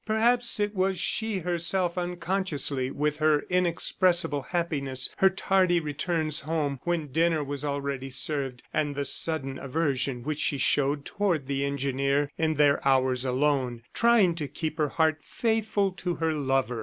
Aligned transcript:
Perhaps 0.03 0.59
it 0.59 0.73
was 0.73 0.97
she 0.97 1.37
herself 1.41 1.95
unconsciously, 1.95 2.89
with 2.89 3.17
her 3.17 3.41
inexpressible 3.51 4.41
happiness, 4.49 5.13
her 5.17 5.29
tardy 5.29 5.79
returns 5.79 6.39
home 6.39 6.79
when 6.81 7.11
dinner 7.11 7.43
was 7.43 7.63
already 7.63 8.09
served, 8.09 8.63
and 8.73 8.95
the 8.95 9.05
sudden 9.05 9.59
aversion 9.59 10.23
which 10.23 10.39
she 10.39 10.57
showed 10.57 11.05
toward 11.05 11.45
the 11.45 11.63
engineer 11.63 12.31
in 12.35 12.55
their 12.55 12.83
hours 12.83 13.25
alone, 13.25 13.83
trying 13.93 14.33
to 14.33 14.47
keep 14.47 14.79
her 14.79 14.89
heart 14.89 15.19
faithful 15.21 15.91
to 15.91 16.15
her 16.15 16.33
lover. 16.33 16.79